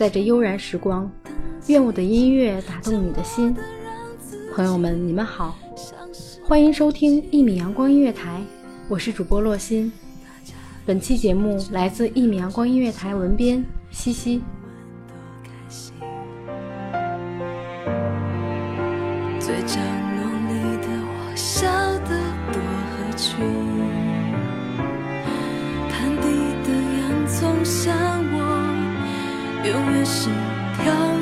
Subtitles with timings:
[0.00, 1.12] 在这悠然时光，
[1.66, 3.54] 愿我的音乐打动你的心。
[4.54, 5.58] 朋友们，你们好，
[6.42, 8.40] 欢迎收听一米阳光音乐台，
[8.88, 9.92] 我是主播洛心。
[10.86, 14.40] 本期节目来自一米阳光音乐台文编西西。
[29.62, 30.30] 永远是
[30.82, 31.19] 调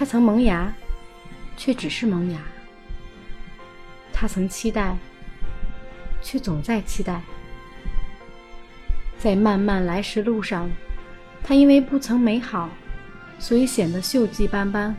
[0.00, 0.72] 它曾萌芽，
[1.58, 2.38] 却只是萌芽；
[4.14, 4.96] 它曾期待，
[6.22, 7.20] 却总在期待。
[9.18, 10.70] 在漫漫来时路上，
[11.42, 12.70] 它因为不曾美好，
[13.38, 14.96] 所以显得锈迹斑斑。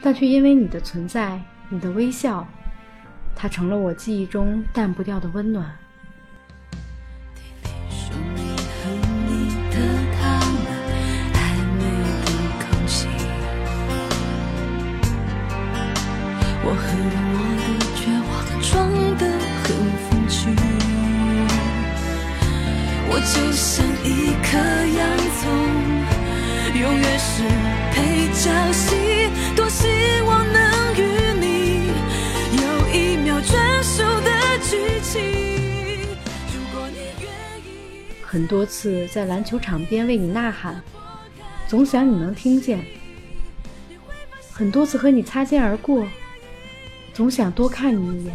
[0.00, 1.38] 但却因为你的存在，
[1.68, 2.48] 你的微笑，
[3.34, 5.70] 它成了我记忆中淡不掉的温暖。
[16.68, 18.28] 我和我的绝望
[18.60, 18.74] 装
[19.16, 19.22] 得
[19.62, 19.64] 很
[20.02, 20.50] 风趣，
[23.08, 24.58] 我就像一颗
[24.98, 25.00] 洋
[25.38, 25.46] 葱，
[26.74, 27.46] 永远是
[27.92, 27.94] 配
[28.32, 29.86] 角戏，多希
[30.26, 30.58] 望能
[30.96, 31.00] 与
[31.38, 31.44] 你
[32.56, 34.28] 有一秒专属的
[34.68, 35.22] 剧情。
[36.52, 37.30] 如果你愿
[37.64, 38.10] 意。
[38.24, 40.82] 很多次在篮球场边为你呐喊，
[41.68, 42.80] 总想你能听见；
[44.52, 46.04] 很多次和你擦肩而过，
[47.16, 48.32] 总想多看你一眼；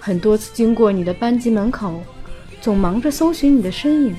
[0.00, 2.02] 很多次经过你的班级门口，
[2.60, 4.14] 总忙着搜寻你的身影；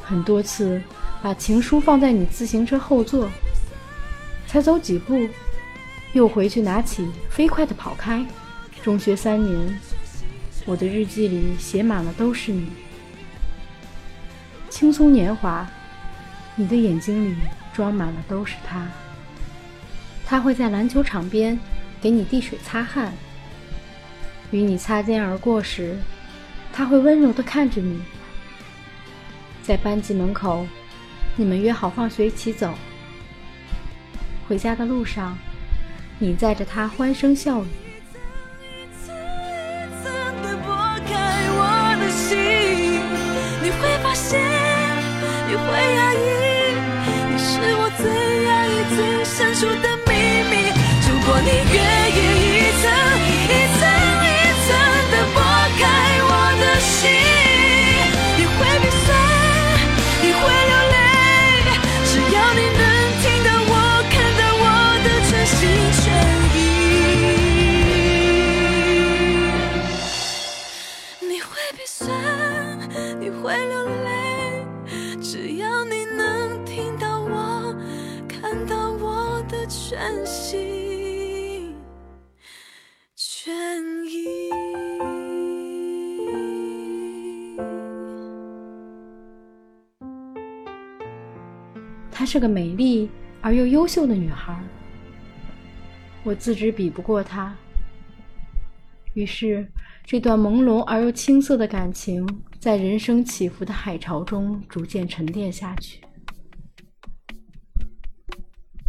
[0.00, 0.80] 很多次
[1.20, 3.28] 把情书放在你自行车后座，
[4.46, 5.28] 才走几步，
[6.12, 8.24] 又回去拿起，飞快地跑开。
[8.80, 9.80] 中学三年，
[10.64, 12.68] 我的日记里写满了都是你，
[14.68, 15.68] 青葱年华，
[16.54, 17.34] 你的眼睛里
[17.72, 18.86] 装满了都是他。
[20.30, 21.58] 他会在篮球场边
[22.00, 23.12] 给你递水擦汗，
[24.52, 25.96] 与你擦肩而过时，
[26.72, 28.00] 他会温柔地看着你。
[29.60, 30.64] 在班级门口，
[31.34, 32.72] 你们约好放学一起走。
[34.46, 35.36] 回家的路上，
[36.20, 37.66] 你载着他欢声笑语。
[43.62, 43.70] 你
[45.56, 46.18] 会，压抑，
[47.32, 49.99] 你是我最压抑、最深处的。
[51.42, 51.80] 你愿
[52.16, 52.20] 意
[52.56, 53.19] 一层
[92.20, 93.08] 她是个美丽
[93.40, 94.54] 而又优秀的女孩，
[96.22, 97.56] 我自知比不过她，
[99.14, 99.66] 于是
[100.04, 102.28] 这段朦胧而又青涩的感情，
[102.58, 106.02] 在人生起伏的海潮中逐渐沉淀下去。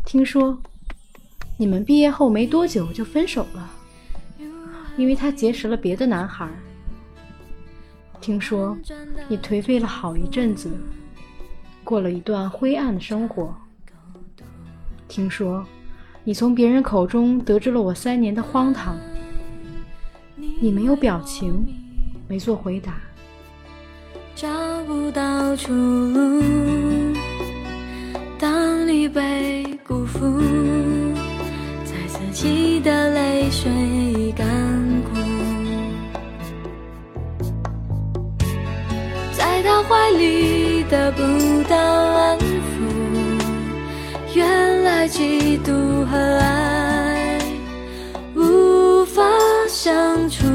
[0.06, 0.62] 听说
[1.57, 3.72] 你们毕业后没多久就分手了，
[4.98, 6.50] 因为她结识了别的男孩。
[8.19, 8.78] 听说
[9.30, 10.69] 你颓废了好一阵子。
[11.83, 13.54] 过了一段灰暗的生活。
[15.07, 15.66] 听说，
[16.24, 18.98] 你从别人口中得知了我三年的荒唐。
[20.36, 21.66] 你没有表情，
[22.28, 22.94] 没做回答。
[24.36, 24.48] 找
[24.86, 26.42] 不到出路，
[28.39, 30.39] 当你被辜负，
[31.83, 34.48] 在自己的泪水干
[35.04, 35.16] 枯，
[39.33, 40.50] 在他怀里
[40.91, 41.21] 得不
[41.69, 42.43] 到安抚，
[44.35, 47.39] 原来嫉妒和爱
[48.35, 49.23] 无法
[49.69, 50.45] 相处。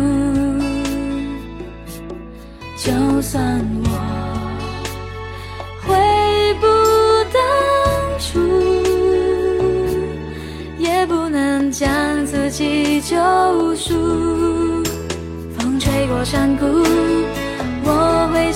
[2.76, 2.92] 就
[3.22, 3.88] 算我
[5.86, 5.96] 悔
[6.60, 6.66] 不
[7.32, 7.40] 当
[8.20, 8.38] 初，
[10.78, 11.88] 也不能将
[12.26, 13.16] 自己救
[13.74, 14.84] 赎。
[15.58, 16.66] 风吹过山谷，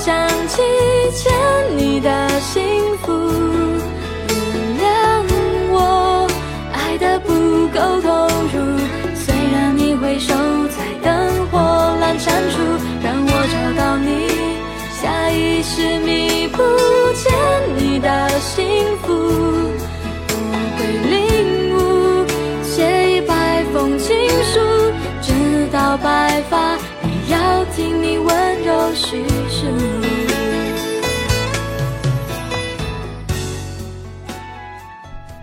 [0.02, 0.62] 想起
[1.12, 1.30] 牵
[1.76, 2.89] 你的心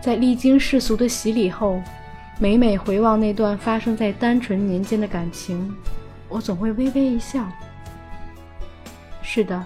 [0.08, 1.82] 在历经世俗的洗礼后，
[2.40, 5.76] 每每回望那段发生在单纯年间的感情，
[6.30, 7.46] 我总会微微一笑。
[9.22, 9.62] 是的，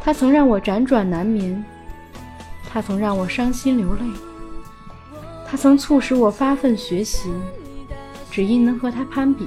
[0.00, 1.62] 他曾让我辗转难眠，
[2.66, 4.06] 他曾让我伤心流泪，
[5.46, 7.30] 他曾促使我发奋学习，
[8.30, 9.46] 只因能和他攀比。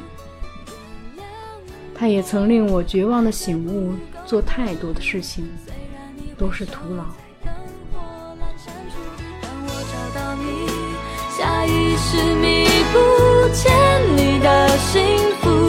[1.95, 5.49] 他也曾令我绝望的醒悟，做太多的事情
[6.37, 7.05] 都是徒劳。
[12.01, 13.71] 是迷不见
[14.15, 15.01] 你的幸
[15.41, 15.68] 福。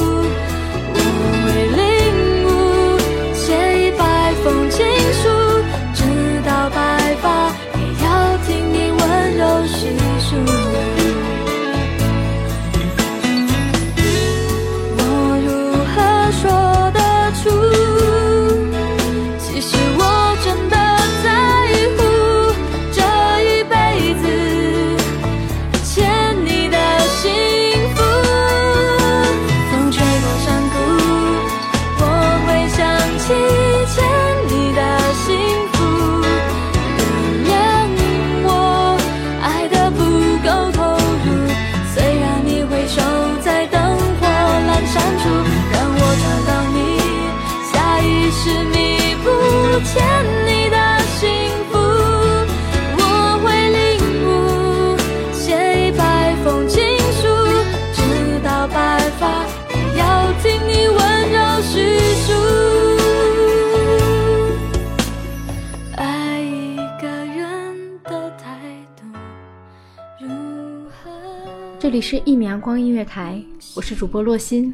[71.91, 73.43] 这里是一米阳光音乐台，
[73.75, 74.73] 我是主播洛心，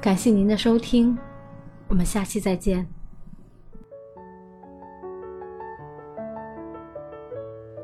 [0.00, 1.18] 感谢您的收听，
[1.88, 2.86] 我们下期再见。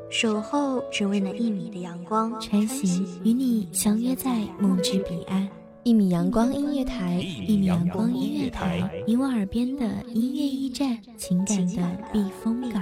[0.09, 5.45] 守候只为那一米的阳光，穿行与你相约在梦之彼岸。
[5.83, 12.81] 一米阳光音乐台，一米阳光音乐台，你我耳边的音乐驿站，情感的避风港。